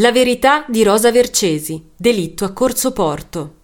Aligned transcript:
La 0.00 0.12
verità 0.12 0.64
di 0.68 0.84
Rosa 0.84 1.10
Vercesi, 1.10 1.90
delitto 1.96 2.44
a 2.44 2.52
Corso 2.52 2.92
Porto. 2.92 3.54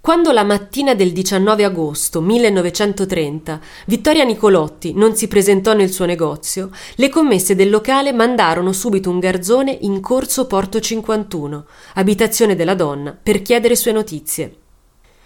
Quando 0.00 0.30
la 0.30 0.44
mattina 0.44 0.94
del 0.94 1.10
19 1.10 1.64
agosto 1.64 2.20
1930 2.20 3.60
Vittoria 3.86 4.22
Nicolotti 4.22 4.94
non 4.94 5.16
si 5.16 5.26
presentò 5.26 5.72
nel 5.72 5.90
suo 5.90 6.04
negozio, 6.04 6.70
le 6.94 7.08
commesse 7.08 7.56
del 7.56 7.70
locale 7.70 8.12
mandarono 8.12 8.70
subito 8.72 9.10
un 9.10 9.18
garzone 9.18 9.76
in 9.80 10.00
Corso 10.00 10.46
Porto 10.46 10.78
51, 10.78 11.66
abitazione 11.94 12.54
della 12.54 12.76
donna, 12.76 13.18
per 13.20 13.42
chiedere 13.42 13.74
sue 13.74 13.90
notizie. 13.90 14.54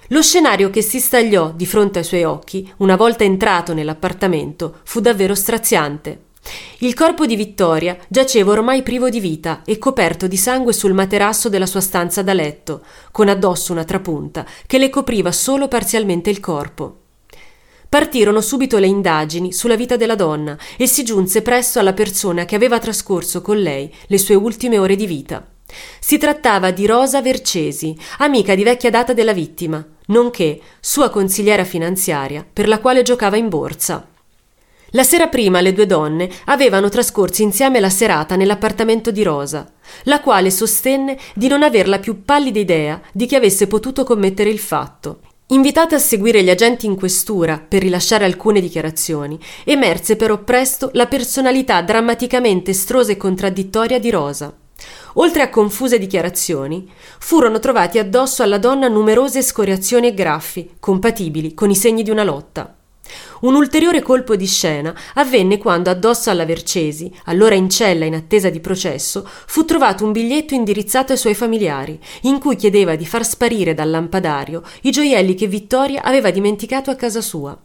Lo 0.08 0.22
scenario 0.22 0.70
che 0.70 0.80
si 0.80 0.98
stagliò 0.98 1.52
di 1.54 1.66
fronte 1.66 1.98
ai 1.98 2.06
suoi 2.06 2.24
occhi, 2.24 2.72
una 2.78 2.96
volta 2.96 3.22
entrato 3.22 3.74
nell'appartamento, 3.74 4.80
fu 4.84 5.00
davvero 5.00 5.34
straziante. 5.34 6.32
Il 6.78 6.94
corpo 6.94 7.24
di 7.24 7.36
Vittoria 7.36 7.96
giaceva 8.08 8.52
ormai 8.52 8.82
privo 8.82 9.08
di 9.08 9.20
vita 9.20 9.62
e 9.64 9.78
coperto 9.78 10.26
di 10.26 10.36
sangue 10.36 10.72
sul 10.72 10.92
materasso 10.92 11.48
della 11.48 11.66
sua 11.66 11.80
stanza 11.80 12.22
da 12.22 12.32
letto, 12.34 12.84
con 13.10 13.28
addosso 13.28 13.72
una 13.72 13.84
trapunta 13.84 14.44
che 14.66 14.78
le 14.78 14.90
copriva 14.90 15.32
solo 15.32 15.68
parzialmente 15.68 16.30
il 16.30 16.40
corpo. 16.40 16.98
Partirono 17.88 18.40
subito 18.40 18.78
le 18.78 18.88
indagini 18.88 19.52
sulla 19.52 19.76
vita 19.76 19.96
della 19.96 20.16
donna 20.16 20.58
e 20.76 20.86
si 20.86 21.04
giunse 21.04 21.42
presto 21.42 21.78
alla 21.78 21.92
persona 21.92 22.44
che 22.44 22.56
aveva 22.56 22.78
trascorso 22.78 23.40
con 23.40 23.58
lei 23.58 23.92
le 24.08 24.18
sue 24.18 24.34
ultime 24.34 24.78
ore 24.78 24.96
di 24.96 25.06
vita. 25.06 25.46
Si 26.00 26.18
trattava 26.18 26.70
di 26.72 26.86
Rosa 26.86 27.22
Vercesi, 27.22 27.96
amica 28.18 28.54
di 28.54 28.64
vecchia 28.64 28.90
data 28.90 29.12
della 29.12 29.32
vittima, 29.32 29.84
nonché 30.06 30.60
sua 30.80 31.08
consigliera 31.08 31.64
finanziaria 31.64 32.44
per 32.50 32.68
la 32.68 32.80
quale 32.80 33.02
giocava 33.02 33.36
in 33.36 33.48
borsa. 33.48 34.08
La 34.94 35.02
sera 35.02 35.26
prima 35.26 35.60
le 35.60 35.72
due 35.72 35.86
donne 35.86 36.30
avevano 36.44 36.88
trascorso 36.88 37.42
insieme 37.42 37.80
la 37.80 37.90
serata 37.90 38.36
nell'appartamento 38.36 39.10
di 39.10 39.24
Rosa, 39.24 39.68
la 40.04 40.20
quale 40.20 40.52
sostenne 40.52 41.18
di 41.34 41.48
non 41.48 41.64
aver 41.64 41.88
la 41.88 41.98
più 41.98 42.22
pallida 42.24 42.60
idea 42.60 43.00
di 43.12 43.26
chi 43.26 43.34
avesse 43.34 43.66
potuto 43.66 44.04
commettere 44.04 44.50
il 44.50 44.60
fatto. 44.60 45.18
Invitata 45.48 45.96
a 45.96 45.98
seguire 45.98 46.44
gli 46.44 46.48
agenti 46.48 46.86
in 46.86 46.94
questura 46.94 47.58
per 47.58 47.82
rilasciare 47.82 48.24
alcune 48.24 48.60
dichiarazioni, 48.60 49.36
emerse 49.64 50.14
però 50.14 50.38
presto 50.44 50.90
la 50.92 51.06
personalità 51.06 51.82
drammaticamente 51.82 52.70
estrosa 52.70 53.10
e 53.10 53.16
contraddittoria 53.16 53.98
di 53.98 54.10
Rosa. 54.10 54.54
Oltre 55.14 55.42
a 55.42 55.50
confuse 55.50 55.98
dichiarazioni, 55.98 56.88
furono 57.18 57.58
trovati 57.58 57.98
addosso 57.98 58.44
alla 58.44 58.58
donna 58.58 58.86
numerose 58.86 59.42
scoriazioni 59.42 60.06
e 60.06 60.14
graffi, 60.14 60.76
compatibili 60.78 61.52
con 61.52 61.68
i 61.68 61.74
segni 61.74 62.04
di 62.04 62.10
una 62.10 62.22
lotta. 62.22 62.76
Un 63.40 63.54
ulteriore 63.54 64.00
colpo 64.02 64.36
di 64.36 64.46
scena 64.46 64.94
avvenne 65.14 65.58
quando 65.58 65.90
addosso 65.90 66.30
alla 66.30 66.44
Vercesi, 66.44 67.12
allora 67.24 67.54
in 67.54 67.68
cella 67.68 68.04
in 68.04 68.14
attesa 68.14 68.50
di 68.50 68.60
processo, 68.60 69.28
fu 69.46 69.64
trovato 69.64 70.04
un 70.04 70.12
biglietto 70.12 70.54
indirizzato 70.54 71.12
ai 71.12 71.18
suoi 71.18 71.34
familiari, 71.34 71.98
in 72.22 72.38
cui 72.38 72.56
chiedeva 72.56 72.96
di 72.96 73.06
far 73.06 73.24
sparire 73.24 73.74
dal 73.74 73.90
lampadario 73.90 74.62
i 74.82 74.90
gioielli 74.90 75.34
che 75.34 75.46
Vittoria 75.46 76.02
aveva 76.02 76.30
dimenticato 76.30 76.90
a 76.90 76.94
casa 76.94 77.20
sua. 77.20 77.58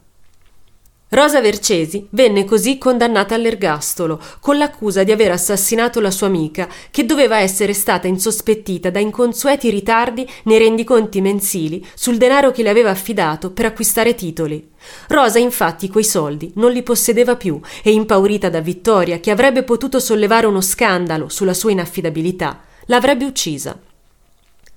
Rosa 1.12 1.40
Vercesi 1.40 2.06
venne 2.10 2.44
così 2.44 2.78
condannata 2.78 3.34
all'ergastolo, 3.34 4.20
con 4.38 4.56
l'accusa 4.56 5.02
di 5.02 5.10
aver 5.10 5.32
assassinato 5.32 5.98
la 5.98 6.12
sua 6.12 6.28
amica, 6.28 6.68
che 6.88 7.04
doveva 7.04 7.40
essere 7.40 7.72
stata 7.72 8.06
insospettita 8.06 8.90
da 8.90 9.00
inconsueti 9.00 9.70
ritardi 9.70 10.24
nei 10.44 10.58
rendiconti 10.58 11.20
mensili 11.20 11.84
sul 11.94 12.16
denaro 12.16 12.52
che 12.52 12.62
le 12.62 12.68
aveva 12.68 12.90
affidato 12.90 13.50
per 13.50 13.64
acquistare 13.64 14.14
titoli. 14.14 14.70
Rosa 15.08 15.40
infatti 15.40 15.88
quei 15.88 16.04
soldi 16.04 16.52
non 16.54 16.70
li 16.70 16.84
possedeva 16.84 17.34
più 17.34 17.58
e 17.82 17.90
impaurita 17.90 18.48
da 18.48 18.60
Vittoria, 18.60 19.18
che 19.18 19.32
avrebbe 19.32 19.64
potuto 19.64 19.98
sollevare 19.98 20.46
uno 20.46 20.60
scandalo 20.60 21.28
sulla 21.28 21.54
sua 21.54 21.72
inaffidabilità, 21.72 22.60
l'avrebbe 22.86 23.24
uccisa. 23.24 23.76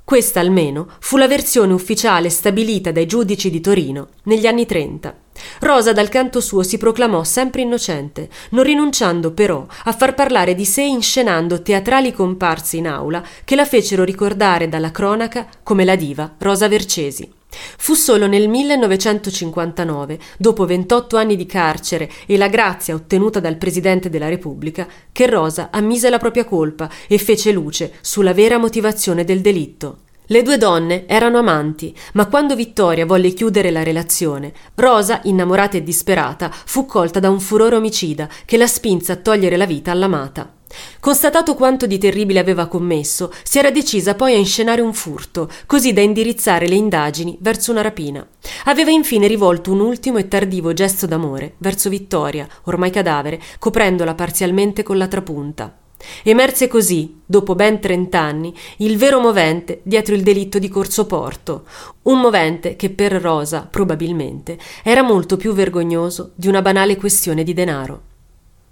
Questa 0.04 0.39
almeno 0.39 0.88
fu 1.00 1.17
la 1.17 1.28
versione 1.28 1.73
ufficiale 1.73 2.31
stabilita 2.31 2.92
dai 2.92 3.06
giudici 3.06 3.52
di 3.52 3.61
Torino 3.61 4.08
negli 4.23 4.48
anni 4.48 4.66
30. 4.66 5.22
Rosa 5.59 5.93
dal 5.93 6.09
canto 6.09 6.42
suo 6.42 6.64
si 6.64 6.77
proclamò 6.77 7.23
sempre 7.23 7.61
innocente, 7.61 8.30
non 8.49 8.64
rinunciando 8.64 9.31
però 9.31 9.65
a 9.86 9.92
far 9.92 10.14
parlare 10.14 10.55
di 10.55 10.65
sé 10.65 10.83
inscenando 10.83 11.61
teatrali 11.61 12.11
comparsi 12.11 12.77
in 12.77 12.87
aula 12.87 13.23
che 13.43 13.55
la 13.55 13.65
fecero 13.65 14.04
ricordare 14.04 14.70
dalla 14.70 14.92
cronaca 14.92 15.48
come 15.64 15.86
la 15.86 15.95
diva 15.95 16.36
Rosa 16.37 16.67
Vercesi. 16.67 17.42
Fu 17.77 17.93
solo 17.93 18.27
nel 18.27 18.49
1959, 18.49 20.20
dopo 20.37 20.65
28 20.65 21.17
anni 21.17 21.36
di 21.36 21.45
carcere 21.45 22.10
e 22.25 22.37
la 22.37 22.48
grazia 22.48 22.95
ottenuta 22.95 23.39
dal 23.39 23.58
Presidente 23.58 24.10
della 24.10 24.30
Repubblica, 24.30 24.87
che 25.11 25.27
Rosa 25.27 25.70
ammise 25.71 26.10
la 26.10 26.17
propria 26.17 26.45
colpa 26.45 26.89
e 27.08 27.17
fece 27.17 27.52
luce 27.52 27.93
sulla 28.02 28.33
vera 28.33 28.58
motivazione 28.58 29.23
del 29.23 29.42
delitto. 29.42 29.99
Le 30.33 30.42
due 30.42 30.58
donne 30.58 31.05
erano 31.05 31.38
amanti, 31.38 31.95
ma 32.14 32.26
quando 32.26 32.55
Vittoria 32.55 33.05
volle 33.05 33.33
chiudere 33.33 33.70
la 33.70 33.83
relazione, 33.83 34.52
Rosa, 34.73 35.20
innamorata 35.26 35.77
e 35.77 35.83
disperata, 35.83 36.49
fu 36.52 36.88
colta 36.88 37.20
da 37.20 37.30
un 37.30 37.39
furore 37.39 37.76
omicida 37.76 38.27
che 38.43 38.58
la 38.58 38.66
spinse 38.66 39.11
a 39.11 39.17
togliere 39.17 39.58
la 39.58 39.67
vita 39.67 39.92
all'amata. 39.92 40.52
Constatato 40.99 41.54
quanto 41.54 41.86
di 41.86 41.99
terribile 41.99 42.39
aveva 42.39 42.66
commesso, 42.66 43.32
si 43.43 43.60
era 43.60 43.70
decisa 43.70 44.16
poi 44.16 44.33
a 44.33 44.38
inscenare 44.38 44.82
un 44.82 44.95
furto, 44.95 45.48
così 45.67 45.93
da 45.93 46.02
indirizzare 46.02 46.67
le 46.67 46.73
indagini 46.73 47.38
verso 47.39 47.70
una 47.70 47.83
rapina. 47.83 48.27
Aveva 48.64 48.89
infine 48.89 49.27
rivolto 49.27 49.72
un 49.72 49.82
ultimo 49.82 50.17
e 50.17 50.27
tardivo 50.27 50.73
gesto 50.73 51.05
d'amore 51.05 51.54
verso 51.60 51.89
Vittoria, 51.89 52.48
ormai 52.64 52.89
cadavere, 52.89 53.39
coprendola 53.60 54.16
parzialmente 54.16 54.82
con 54.82 54.98
la 54.98 55.08
trapunta. 55.08 55.77
Emerse 56.23 56.67
così, 56.67 57.21
dopo 57.25 57.55
ben 57.55 57.80
trent'anni, 57.80 58.53
il 58.77 58.97
vero 58.97 59.19
movente 59.19 59.81
dietro 59.83 60.15
il 60.15 60.23
delitto 60.23 60.59
di 60.59 60.69
Corso 60.69 61.05
Porto, 61.05 61.65
un 62.03 62.19
movente 62.19 62.75
che 62.75 62.89
per 62.89 63.14
Rosa, 63.14 63.67
probabilmente, 63.69 64.58
era 64.83 65.02
molto 65.02 65.37
più 65.37 65.53
vergognoso 65.53 66.31
di 66.36 66.47
una 66.47 66.61
banale 66.61 66.95
questione 66.95 67.43
di 67.43 67.53
denaro. 67.53 68.12